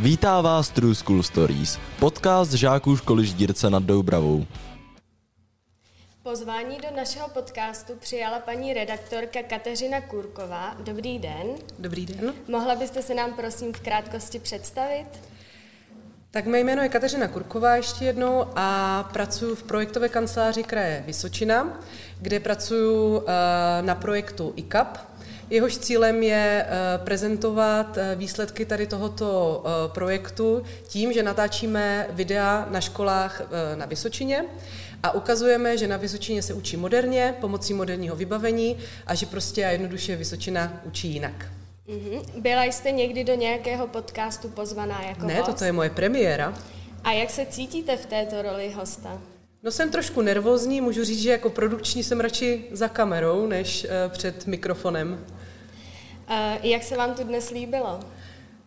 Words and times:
Vítá 0.00 0.40
vás 0.40 0.68
True 0.68 0.94
School 0.94 1.22
Stories, 1.22 1.78
podcast 1.98 2.52
žáků 2.52 2.96
školy 2.96 3.26
Ždírce 3.26 3.70
nad 3.70 3.82
Doubravou. 3.82 4.46
Pozvání 6.22 6.78
do 6.78 6.96
našeho 6.96 7.28
podcastu 7.28 7.92
přijala 7.96 8.38
paní 8.38 8.74
redaktorka 8.74 9.42
Kateřina 9.42 10.00
Kurková. 10.00 10.76
Dobrý 10.80 11.18
den. 11.18 11.46
Dobrý 11.78 12.06
den. 12.06 12.34
Mohla 12.48 12.74
byste 12.74 13.02
se 13.02 13.14
nám 13.14 13.32
prosím 13.32 13.72
v 13.72 13.80
krátkosti 13.80 14.38
představit? 14.38 15.06
Tak 16.30 16.46
mé 16.46 16.60
jméno 16.60 16.82
je 16.82 16.88
Kateřina 16.88 17.28
Kurková 17.28 17.76
ještě 17.76 18.04
jednou 18.04 18.46
a 18.56 19.02
pracuji 19.12 19.54
v 19.54 19.62
projektové 19.62 20.08
kanceláři 20.08 20.62
kraje 20.62 21.02
Vysočina, 21.06 21.80
kde 22.20 22.40
pracuji 22.40 23.22
eh, 23.26 23.82
na 23.82 23.94
projektu 23.94 24.52
ICAP. 24.56 25.09
Jehož 25.50 25.78
cílem 25.78 26.22
je 26.22 26.66
eh, 26.66 26.98
prezentovat 26.98 27.98
eh, 27.98 28.14
výsledky 28.16 28.64
tady 28.64 28.86
tohoto 28.86 29.64
projektu 29.94 30.62
tím, 30.88 31.12
že 31.12 31.22
natáčíme 31.22 32.06
videa 32.10 32.66
na 32.70 32.80
školách 32.80 33.42
na 33.74 33.86
Vysočině 33.86 34.44
a 35.02 35.10
ukazujeme, 35.14 35.78
že 35.78 35.88
na 35.88 35.96
Vysočině 35.96 36.42
se 36.42 36.54
učí 36.54 36.76
moderně, 36.76 37.34
pomocí 37.40 37.74
moderního 37.74 38.16
vybavení 38.16 38.76
a 39.06 39.14
že 39.14 39.26
prostě 39.26 39.66
a 39.66 39.70
jednoduše 39.70 40.16
Vysočina 40.16 40.80
učí 40.84 41.08
jinak. 41.08 41.46
Mm-hmm. 41.88 42.22
Byla 42.40 42.64
jste 42.64 42.90
někdy 42.90 43.24
do 43.24 43.34
nějakého 43.34 43.86
podcastu 43.86 44.48
pozvaná 44.48 45.02
jako 45.02 45.26
Ne, 45.26 45.34
host? 45.34 45.46
toto 45.50 45.64
je 45.64 45.72
moje 45.72 45.90
premiéra. 45.90 46.54
A 47.04 47.12
jak 47.12 47.30
se 47.30 47.46
cítíte 47.46 47.96
v 47.96 48.06
této 48.06 48.42
roli 48.42 48.72
hosta? 48.72 49.20
No 49.62 49.70
jsem 49.70 49.90
trošku 49.90 50.22
nervózní, 50.22 50.80
můžu 50.80 51.04
říct, 51.04 51.20
že 51.22 51.30
jako 51.30 51.50
produkční 51.50 52.02
jsem 52.02 52.20
radši 52.20 52.64
za 52.70 52.88
kamerou, 52.88 53.46
než 53.46 53.84
uh, 53.84 54.12
před 54.12 54.46
mikrofonem. 54.46 55.26
Uh, 56.30 56.36
jak 56.62 56.82
se 56.82 56.96
vám 56.96 57.14
tu 57.14 57.24
dnes 57.24 57.50
líbilo? 57.50 58.00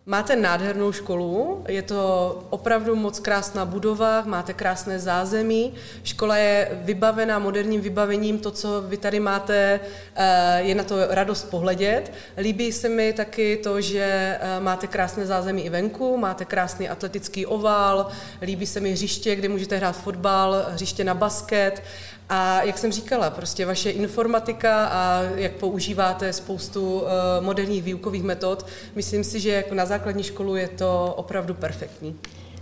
Máte 0.06 0.36
nádhernou 0.36 0.92
školu, 0.92 1.64
je 1.68 1.82
to 1.82 2.38
opravdu 2.50 2.96
moc 2.96 3.18
krásná 3.18 3.64
budova, 3.64 4.22
máte 4.26 4.52
krásné 4.52 4.98
zázemí, 4.98 5.74
škola 6.02 6.36
je 6.36 6.68
vybavená 6.82 7.38
moderním 7.38 7.80
vybavením, 7.80 8.38
to, 8.38 8.50
co 8.50 8.82
vy 8.82 8.96
tady 8.96 9.20
máte, 9.20 9.80
eh, 10.14 10.60
je 10.62 10.74
na 10.74 10.84
to 10.84 10.96
radost 11.08 11.50
pohledět. 11.50 12.12
Líbí 12.36 12.72
se 12.72 12.88
mi 12.88 13.12
taky 13.12 13.56
to, 13.56 13.80
že 13.80 14.38
eh, 14.40 14.60
máte 14.60 14.86
krásné 14.86 15.26
zázemí 15.26 15.64
i 15.64 15.70
venku, 15.70 16.16
máte 16.16 16.44
krásný 16.44 16.88
atletický 16.88 17.46
oval, 17.46 18.08
líbí 18.42 18.66
se 18.66 18.80
mi 18.80 18.92
hřiště, 18.92 19.36
kde 19.36 19.48
můžete 19.48 19.76
hrát 19.76 19.96
fotbal, 19.96 20.66
hřiště 20.70 21.04
na 21.04 21.14
basket, 21.14 21.82
a 22.28 22.62
jak 22.62 22.78
jsem 22.78 22.92
říkala, 22.92 23.30
prostě 23.30 23.66
vaše 23.66 23.90
informatika 23.90 24.86
a 24.86 25.22
jak 25.36 25.52
používáte 25.52 26.32
spoustu 26.32 27.00
uh, 27.00 27.08
moderních 27.40 27.82
výukových 27.82 28.22
metod, 28.22 28.66
myslím 28.94 29.24
si, 29.24 29.40
že 29.40 29.50
jako 29.50 29.74
na 29.74 29.86
základní 29.94 30.22
školu 30.22 30.56
je 30.56 30.68
to 30.68 31.14
opravdu 31.16 31.54
perfektní. 31.54 32.20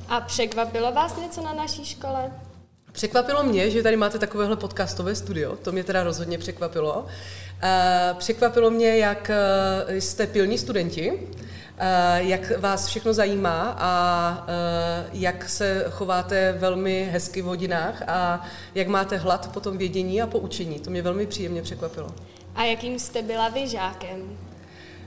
A 0.08 0.20
překvapilo 0.20 0.92
vás 0.92 1.16
něco 1.16 1.41
na 1.41 1.52
naší 1.52 1.84
škole? 1.84 2.33
Překvapilo 2.92 3.42
mě, 3.42 3.70
že 3.70 3.83
tady 3.83 3.97
máte 3.97 4.19
takovéhle 4.19 4.56
podcastové 4.56 5.14
studio, 5.14 5.56
to 5.56 5.72
mě 5.72 5.84
teda 5.84 6.03
rozhodně 6.03 6.38
překvapilo. 6.38 6.94
Uh, 7.03 8.19
překvapilo 8.19 8.70
mě, 8.70 8.97
jak 8.97 9.30
uh, 9.30 9.94
jste 9.94 10.27
pilní 10.27 10.58
studenti, 10.58 11.28
Eh, 11.84 12.22
jak 12.22 12.58
vás 12.58 12.86
všechno 12.86 13.12
zajímá 13.12 13.77
a 13.78 14.47
eh, 14.48 15.10
jak 15.12 15.48
se 15.48 15.84
chováte 15.91 16.53
velmi 16.53 17.08
hezky 17.12 17.42
v 17.42 17.44
hodinách 17.44 18.03
a 18.06 18.47
jak 18.75 18.88
máte 18.88 19.16
hlad 19.16 19.53
po 19.53 19.60
tom 19.60 19.78
vědění 19.78 20.22
a 20.22 20.27
po 20.27 20.38
učení. 20.38 20.78
To 20.78 20.91
mě 20.91 21.03
velmi 21.03 21.27
příjemně 21.27 21.62
překvapilo. 21.62 22.08
A 22.55 22.64
jakým 22.64 22.98
jste 22.98 23.22
byla 23.22 23.48
vy 23.48 23.69
žákem? 23.69 24.38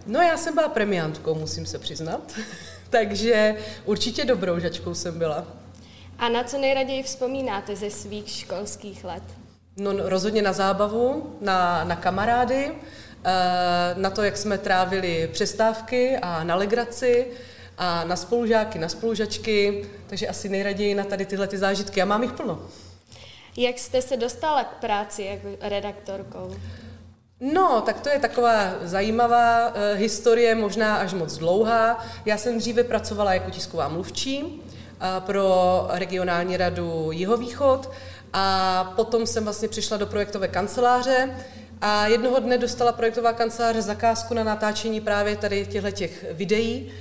No 0.06 0.22
já 0.22 0.38
jsem 0.38 0.56
byla 0.56 0.70
premiantkou, 0.70 1.36
musím 1.36 1.66
se 1.66 1.80
přiznat. 1.80 2.34
Takže 2.90 3.56
určitě 3.86 4.26
dobrou 4.26 4.60
žačkou 4.60 4.94
jsem 4.94 5.20
byla. 5.20 5.48
A 6.18 6.30
na 6.30 6.44
co 6.44 6.58
nejraději 6.58 7.04
vzpomínáte 7.04 7.76
ze 7.76 7.90
svých 7.90 8.30
školských 8.30 9.04
let? 9.04 9.24
No, 9.78 9.94
no 9.94 10.10
rozhodně 10.10 10.42
na 10.42 10.54
zábavu, 10.54 11.38
na, 11.42 11.84
na 11.84 11.96
kamarády, 11.96 12.72
Eh, 13.28 13.96
na 13.96 14.10
to, 14.10 14.24
jak 14.24 14.38
jsme 14.38 14.58
trávili 14.58 15.30
přestávky 15.34 16.18
a 16.18 16.44
na 16.44 16.56
legraci 16.56 17.28
a 17.78 18.04
na 18.04 18.16
spolužáky, 18.16 18.80
na 18.80 18.90
spolužačky, 18.90 19.86
takže 20.08 20.28
asi 20.28 20.50
nejraději 20.50 20.96
na 20.96 21.04
tady 21.04 21.26
tyhle 21.26 21.48
ty 21.48 21.58
zážitky. 21.58 22.00
Já 22.00 22.06
mám 22.06 22.24
jich 22.24 22.32
plno. 22.32 22.60
Jak 23.58 23.80
jste 23.80 24.02
se 24.02 24.18
dostala 24.18 24.64
k 24.64 24.80
práci 24.80 25.24
jako 25.24 25.48
redaktorkou? 25.62 26.56
No, 27.40 27.82
tak 27.86 28.02
to 28.02 28.10
je 28.10 28.20
taková 28.20 28.74
zajímavá 28.82 29.68
uh, 29.68 29.74
historie, 29.94 30.56
možná 30.56 30.96
až 30.96 31.14
moc 31.14 31.38
dlouhá. 31.38 32.06
Já 32.26 32.38
jsem 32.38 32.58
dříve 32.58 32.84
pracovala 32.84 33.34
jako 33.34 33.52
tisková 33.52 33.88
mluvčí 33.88 34.44
uh, 34.44 34.60
pro 35.20 35.88
regionální 35.90 36.58
radu 36.58 37.12
Jihovýchod 37.12 37.92
a 38.34 38.94
potom 38.96 39.26
jsem 39.26 39.44
vlastně 39.44 39.68
přišla 39.68 39.98
do 39.98 40.06
projektové 40.06 40.48
kanceláře, 40.48 41.36
a 41.82 42.08
jednoho 42.08 42.40
dne 42.40 42.58
dostala 42.58 42.92
projektová 42.92 43.34
kancelář 43.34 43.76
zakázku 43.76 44.34
na 44.34 44.44
natáčení 44.44 45.02
právě 45.02 45.36
tady 45.36 45.66
těchto 45.66 45.92
těch 45.92 46.26
videí, 46.32 46.92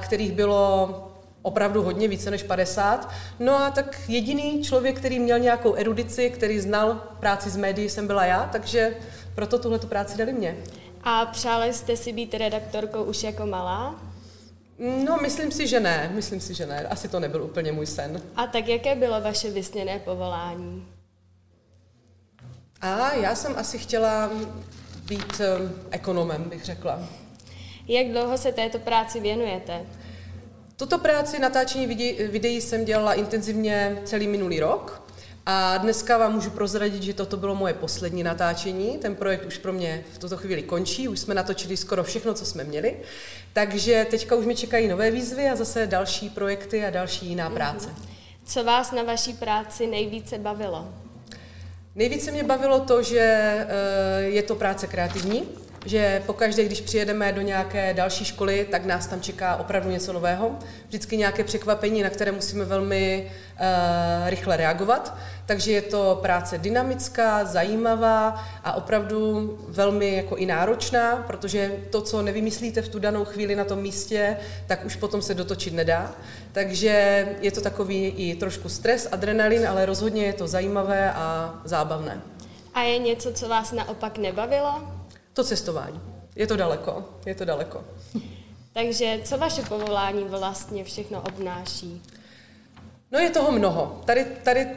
kterých 0.00 0.32
bylo 0.32 1.09
opravdu 1.42 1.82
hodně, 1.82 2.08
více 2.08 2.30
než 2.30 2.42
50. 2.42 3.10
No 3.38 3.54
a 3.54 3.70
tak 3.70 4.00
jediný 4.08 4.62
člověk, 4.62 4.96
který 4.98 5.18
měl 5.18 5.38
nějakou 5.38 5.74
erudici, 5.74 6.30
který 6.30 6.60
znal 6.60 6.94
práci 7.20 7.50
z 7.50 7.56
médií, 7.56 7.88
jsem 7.88 8.06
byla 8.06 8.24
já, 8.24 8.48
takže 8.52 8.96
proto 9.34 9.58
tuhle 9.58 9.78
práci 9.78 10.18
dali 10.18 10.32
mě. 10.32 10.56
A 11.04 11.26
přáli 11.26 11.72
jste 11.72 11.96
si 11.96 12.12
být 12.12 12.34
redaktorkou 12.34 13.02
už 13.02 13.22
jako 13.22 13.46
malá? 13.46 13.94
No, 15.04 15.16
myslím 15.22 15.50
si, 15.52 15.66
že 15.66 15.80
ne. 15.80 16.10
Myslím 16.14 16.40
si, 16.40 16.54
že 16.54 16.66
ne. 16.66 16.86
Asi 16.86 17.08
to 17.08 17.20
nebyl 17.20 17.42
úplně 17.42 17.72
můj 17.72 17.86
sen. 17.86 18.22
A 18.36 18.46
tak 18.46 18.68
jaké 18.68 18.94
bylo 18.94 19.20
vaše 19.20 19.50
vysněné 19.50 19.98
povolání? 19.98 20.86
A 22.80 23.14
já 23.14 23.34
jsem 23.34 23.54
asi 23.56 23.78
chtěla 23.78 24.30
být 25.04 25.40
um, 25.40 25.72
ekonomem, 25.90 26.44
bych 26.44 26.64
řekla. 26.64 27.00
Jak 27.88 28.06
dlouho 28.06 28.38
se 28.38 28.52
této 28.52 28.78
práci 28.78 29.20
věnujete? 29.20 29.86
Tuto 30.80 30.98
práci 30.98 31.38
natáčení 31.38 31.86
videí 32.30 32.60
jsem 32.60 32.84
dělala 32.84 33.14
intenzivně 33.14 33.98
celý 34.04 34.28
minulý 34.28 34.60
rok. 34.60 35.02
A 35.46 35.76
dneska 35.76 36.18
vám 36.18 36.34
můžu 36.34 36.50
prozradit, 36.50 37.02
že 37.02 37.14
toto 37.14 37.36
bylo 37.36 37.54
moje 37.54 37.74
poslední 37.74 38.22
natáčení. 38.22 38.98
Ten 38.98 39.14
projekt 39.14 39.46
už 39.46 39.58
pro 39.58 39.72
mě 39.72 40.04
v 40.12 40.18
tuto 40.18 40.36
chvíli 40.36 40.62
končí, 40.62 41.08
už 41.08 41.18
jsme 41.18 41.34
natočili 41.34 41.76
skoro 41.76 42.04
všechno, 42.04 42.34
co 42.34 42.44
jsme 42.44 42.64
měli. 42.64 42.96
Takže 43.52 44.06
teďka 44.10 44.36
už 44.36 44.46
mi 44.46 44.54
čekají 44.54 44.88
nové 44.88 45.10
výzvy 45.10 45.48
a 45.48 45.56
zase 45.56 45.86
další 45.86 46.30
projekty 46.30 46.84
a 46.84 46.90
další 46.90 47.26
jiná 47.26 47.48
mhm. 47.48 47.54
práce. 47.54 47.88
Co 48.44 48.64
vás 48.64 48.92
na 48.92 49.02
vaší 49.02 49.32
práci 49.32 49.86
nejvíce 49.86 50.38
bavilo? 50.38 50.88
Nejvíce 51.94 52.30
mě 52.30 52.44
bavilo 52.44 52.80
to, 52.80 53.02
že 53.02 53.20
eh, 53.20 54.22
je 54.22 54.42
to 54.42 54.54
práce 54.54 54.86
kreativní, 54.86 55.42
že 55.86 56.22
pokaždé, 56.26 56.64
když 56.64 56.80
přijedeme 56.80 57.32
do 57.32 57.40
nějaké 57.40 57.94
další 57.94 58.24
školy, 58.24 58.66
tak 58.70 58.84
nás 58.84 59.06
tam 59.06 59.20
čeká 59.20 59.56
opravdu 59.56 59.90
něco 59.90 60.12
nového. 60.12 60.58
Vždycky 60.88 61.16
nějaké 61.16 61.44
překvapení, 61.44 62.02
na 62.02 62.10
které 62.10 62.32
musíme 62.32 62.64
velmi 62.64 63.30
uh, 63.60 64.28
rychle 64.28 64.56
reagovat. 64.56 65.16
Takže 65.46 65.72
je 65.72 65.82
to 65.82 66.18
práce 66.22 66.58
dynamická, 66.58 67.44
zajímavá 67.44 68.44
a 68.64 68.72
opravdu 68.72 69.58
velmi 69.68 70.16
jako 70.16 70.36
i 70.36 70.46
náročná, 70.46 71.16
protože 71.16 71.72
to, 71.90 72.00
co 72.00 72.22
nevymyslíte 72.22 72.82
v 72.82 72.88
tu 72.88 72.98
danou 72.98 73.24
chvíli 73.24 73.56
na 73.56 73.64
tom 73.64 73.78
místě, 73.78 74.36
tak 74.66 74.84
už 74.84 74.96
potom 74.96 75.22
se 75.22 75.34
dotočit 75.34 75.74
nedá. 75.74 76.14
Takže 76.52 77.26
je 77.40 77.52
to 77.52 77.60
takový 77.60 78.06
i 78.06 78.34
trošku 78.34 78.68
stres, 78.68 79.08
adrenalin, 79.12 79.68
ale 79.68 79.86
rozhodně 79.86 80.24
je 80.24 80.32
to 80.32 80.48
zajímavé 80.48 81.12
a 81.12 81.54
zábavné. 81.64 82.20
A 82.74 82.80
je 82.80 82.98
něco, 82.98 83.32
co 83.32 83.48
vás 83.48 83.72
naopak 83.72 84.18
nebavilo? 84.18 84.99
To 85.32 85.44
cestování. 85.44 86.00
Je 86.36 86.46
to 86.46 86.56
daleko, 86.56 87.08
je 87.26 87.34
to 87.34 87.44
daleko. 87.44 87.84
Takže 88.72 89.20
co 89.24 89.38
vaše 89.38 89.62
povolání 89.62 90.24
vlastně 90.24 90.84
všechno 90.84 91.22
obnáší? 91.22 92.02
No 93.12 93.18
je 93.18 93.30
toho 93.30 93.52
mnoho. 93.52 94.02
Tady, 94.04 94.24
tady 94.24 94.68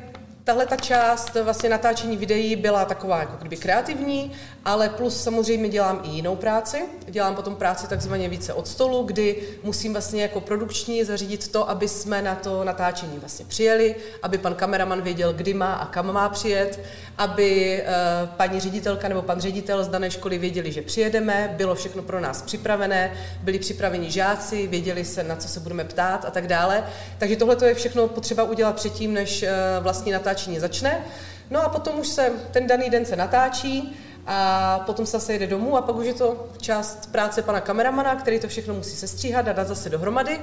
Tahle 0.46 0.66
ta 0.66 0.76
část 0.76 1.36
vlastně 1.44 1.70
natáčení 1.70 2.18
videí 2.18 2.56
byla 2.56 2.86
taková 2.86 3.20
jako 3.20 3.38
kdyby 3.40 3.58
kreativní, 3.58 4.32
ale 4.66 4.90
plus 4.90 5.24
samozřejmě 5.24 5.70
dělám 5.70 6.02
i 6.04 6.10
jinou 6.10 6.36
práci. 6.36 6.86
Dělám 7.08 7.36
potom 7.36 7.56
práci 7.56 7.88
takzvaně 7.88 8.30
více 8.30 8.54
od 8.54 8.68
stolu, 8.68 9.04
kdy 9.04 9.36
musím 9.64 9.94
vlastně 9.94 10.22
jako 10.22 10.42
produkční 10.42 11.04
zařídit 11.04 11.52
to, 11.52 11.70
aby 11.70 11.88
jsme 11.88 12.22
na 12.22 12.36
to 12.36 12.64
natáčení 12.64 13.20
vlastně 13.20 13.46
přijeli, 13.46 13.96
aby 14.24 14.38
pan 14.38 14.56
kameraman 14.56 15.02
věděl, 15.02 15.34
kdy 15.34 15.54
má 15.54 15.74
a 15.74 15.86
kam 15.86 16.14
má 16.14 16.30
přijet, 16.30 16.80
aby 17.18 17.84
uh, 17.84 18.30
paní 18.30 18.60
ředitelka 18.60 19.08
nebo 19.08 19.22
pan 19.22 19.42
ředitel 19.42 19.84
z 19.84 19.88
dané 19.88 20.12
školy 20.12 20.38
věděli, 20.38 20.72
že 20.72 20.82
přijedeme, 20.82 21.54
bylo 21.58 21.76
všechno 21.76 22.02
pro 22.02 22.20
nás 22.20 22.42
připravené, 22.42 23.14
byli 23.42 23.60
připraveni 23.60 24.12
žáci, 24.12 24.68
věděli 24.68 25.06
se, 25.06 25.24
na 25.24 25.36
co 25.36 25.48
se 25.48 25.60
budeme 25.60 25.84
ptát 25.84 26.26
a 26.26 26.32
tak 26.32 26.48
dále. 26.48 26.84
Takže 27.18 27.36
tohle 27.36 27.58
je 27.66 27.76
všechno 27.76 28.08
potřeba 28.08 28.44
udělat 28.44 28.76
předtím, 28.76 29.14
než 29.14 29.44
uh, 29.44 29.50
vlastně 29.84 30.14
natáčení 30.14 30.33
začne. 30.58 31.06
No 31.50 31.64
a 31.66 31.70
potom 31.70 32.00
už 32.00 32.08
se 32.08 32.32
ten 32.52 32.68
daný 32.68 32.90
den 32.90 33.06
se 33.06 33.16
natáčí 33.16 33.96
a 34.26 34.80
potom 34.86 35.06
se 35.06 35.12
zase 35.12 35.34
jede 35.34 35.48
domů 35.48 35.78
a 35.78 35.82
pak 35.82 35.96
už 35.96 36.06
je 36.06 36.14
to 36.14 36.48
část 36.62 37.12
práce 37.12 37.42
pana 37.42 37.62
kameramana, 37.62 38.16
který 38.16 38.40
to 38.40 38.48
všechno 38.48 38.74
musí 38.74 38.96
sestříhat 38.96 39.48
a 39.48 39.54
dát 39.54 39.68
zase 39.68 39.90
dohromady 39.90 40.40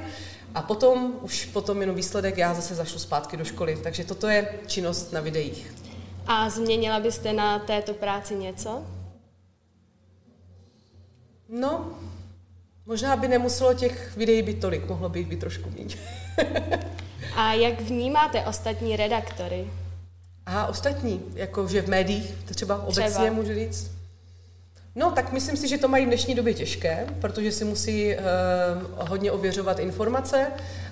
a 0.55 0.63
potom 0.63 1.13
už 1.23 1.47
potom 1.47 1.81
jenom 1.81 1.97
výsledek 1.97 2.39
já 2.39 2.55
zase 2.55 2.75
zašlu 2.75 2.99
zpátky 2.99 3.37
do 3.37 3.45
školy. 3.45 3.79
Takže 3.83 4.05
toto 4.05 4.29
je 4.29 4.49
činnost 4.67 5.13
na 5.13 5.21
videích. 5.21 5.75
A 6.27 6.51
změnila 6.51 7.01
byste 7.01 7.33
na 7.33 7.59
této 7.59 7.95
práci 7.95 8.35
něco? 8.35 8.87
No, 11.49 11.91
možná 12.87 13.17
by 13.17 13.29
nemuselo 13.29 13.75
těch 13.75 14.17
videí 14.17 14.43
být 14.43 14.61
tolik, 14.61 14.89
mohlo 14.89 15.09
by 15.09 15.19
jich 15.19 15.29
být 15.29 15.41
trošku 15.41 15.71
méně. 15.71 15.97
A 17.37 17.53
jak 17.53 17.81
vnímáte 17.81 18.43
ostatní 18.45 18.97
redaktory? 18.97 19.67
A 20.47 20.67
ostatní, 20.67 21.23
jakože 21.35 21.83
v 21.83 21.89
médiích, 21.89 22.35
to 22.49 22.55
třeba 22.55 22.83
obecně 22.83 23.11
třeba. 23.11 23.31
můžu 23.31 23.55
říct? 23.55 24.00
No, 25.01 25.11
tak 25.11 25.33
myslím 25.33 25.57
si, 25.57 25.69
že 25.69 25.79
to 25.79 25.89
mají 25.89 26.05
v 26.05 26.09
dnešní 26.09 26.35
době 26.35 26.55
těžké, 26.55 27.07
protože 27.21 27.53
si 27.53 27.65
musí 27.65 28.15
uh, 28.15 29.09
hodně 29.09 29.33
ověřovat 29.33 29.79
informace, 29.79 30.47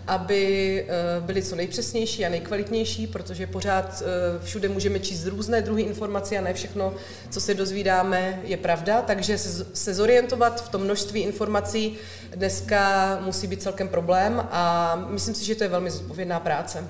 aby 0.06 0.84
uh, 1.18 1.26
byly 1.26 1.42
co 1.42 1.56
nejpřesnější 1.56 2.26
a 2.26 2.28
nejkvalitnější, 2.28 3.06
protože 3.06 3.46
pořád 3.46 4.02
uh, 4.02 4.44
všude 4.44 4.68
můžeme 4.68 5.00
číst 5.00 5.26
různé 5.26 5.62
druhy 5.62 5.82
informací 5.82 6.38
a 6.38 6.40
ne 6.40 6.54
všechno, 6.54 6.94
co 7.30 7.40
se 7.40 7.54
dozvídáme, 7.54 8.40
je 8.44 8.56
pravda. 8.56 9.02
Takže 9.02 9.38
se, 9.38 9.66
se 9.72 9.94
zorientovat 9.94 10.64
v 10.64 10.68
tom 10.68 10.82
množství 10.82 11.20
informací 11.20 11.96
dneska 12.36 13.18
musí 13.24 13.46
být 13.46 13.62
celkem 13.62 13.88
problém 13.88 14.48
a 14.50 14.94
myslím 15.08 15.34
si, 15.34 15.44
že 15.44 15.54
to 15.54 15.64
je 15.64 15.68
velmi 15.68 15.90
zodpovědná 15.90 16.40
práce. 16.40 16.88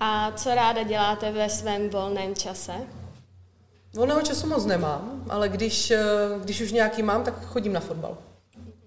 A 0.00 0.32
co 0.36 0.54
ráda 0.54 0.82
děláte 0.82 1.32
ve 1.32 1.48
svém 1.48 1.88
volném 1.90 2.34
čase? 2.34 2.72
Volného 3.94 4.22
času 4.22 4.46
moc 4.46 4.64
nemám, 4.64 5.24
ale 5.28 5.48
když, 5.48 5.90
eh, 5.90 6.00
když 6.42 6.60
už 6.60 6.72
nějaký 6.72 7.02
mám, 7.02 7.24
tak 7.24 7.46
chodím 7.46 7.72
na 7.72 7.80
fotbal. 7.80 8.18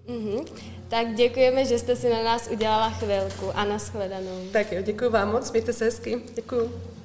Mm-hmm. 0.08 0.44
Tak 0.88 1.14
děkujeme, 1.14 1.64
že 1.64 1.78
jste 1.78 1.96
si 1.96 2.10
na 2.10 2.22
nás 2.22 2.48
udělala 2.50 2.90
chvilku 2.90 3.50
a 3.54 3.64
nashledanou. 3.64 4.48
Tak 4.52 4.72
jo, 4.72 4.82
děkuji 4.82 5.10
vám 5.10 5.32
moc, 5.32 5.52
mějte 5.52 5.72
se 5.72 5.84
hezky. 5.84 6.22
Děkuji. 6.34 6.96